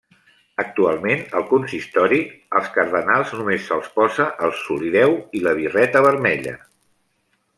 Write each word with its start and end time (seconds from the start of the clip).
Actualment, 0.61 1.19
al 1.39 1.43
consistori, 1.51 2.17
als 2.61 2.71
cardenals 2.79 3.35
només 3.41 3.67
se'ls 3.69 3.91
posa 3.99 4.27
el 4.47 4.57
solideu 4.63 5.15
i 5.41 5.45
la 5.49 5.55
birreta 5.61 6.05
vermella. 6.09 6.57